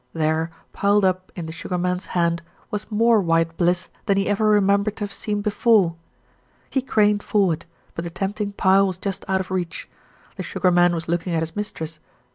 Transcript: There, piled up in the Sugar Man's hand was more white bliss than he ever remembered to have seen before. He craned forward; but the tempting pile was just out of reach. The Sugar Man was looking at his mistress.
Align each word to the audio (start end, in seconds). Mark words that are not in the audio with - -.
There, 0.13 0.49
piled 0.73 1.05
up 1.05 1.31
in 1.35 1.45
the 1.45 1.51
Sugar 1.51 1.77
Man's 1.77 2.07
hand 2.17 2.41
was 2.71 2.89
more 2.89 3.21
white 3.21 3.55
bliss 3.55 3.89
than 4.07 4.17
he 4.17 4.27
ever 4.27 4.47
remembered 4.49 4.95
to 4.95 5.03
have 5.03 5.13
seen 5.13 5.43
before. 5.43 5.93
He 6.71 6.81
craned 6.81 7.21
forward; 7.21 7.67
but 7.93 8.03
the 8.03 8.09
tempting 8.09 8.53
pile 8.53 8.87
was 8.87 8.97
just 8.97 9.23
out 9.27 9.41
of 9.41 9.51
reach. 9.51 9.87
The 10.37 10.41
Sugar 10.41 10.71
Man 10.71 10.95
was 10.95 11.07
looking 11.07 11.35
at 11.35 11.43
his 11.43 11.55
mistress. 11.55 11.99